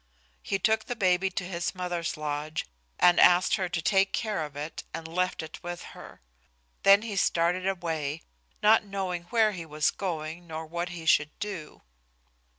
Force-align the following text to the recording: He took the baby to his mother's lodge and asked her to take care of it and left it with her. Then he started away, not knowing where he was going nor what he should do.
He 0.41 0.57
took 0.57 0.85
the 0.85 0.95
baby 0.95 1.29
to 1.29 1.43
his 1.45 1.75
mother's 1.75 2.17
lodge 2.17 2.65
and 2.97 3.19
asked 3.19 3.53
her 3.57 3.69
to 3.69 3.81
take 3.83 4.13
care 4.13 4.43
of 4.43 4.55
it 4.55 4.83
and 4.95 5.07
left 5.07 5.43
it 5.43 5.61
with 5.61 5.83
her. 5.93 6.21
Then 6.81 7.03
he 7.03 7.15
started 7.15 7.67
away, 7.67 8.23
not 8.63 8.83
knowing 8.83 9.25
where 9.25 9.51
he 9.51 9.63
was 9.63 9.91
going 9.91 10.47
nor 10.47 10.65
what 10.65 10.89
he 10.89 11.05
should 11.05 11.37
do. 11.37 11.83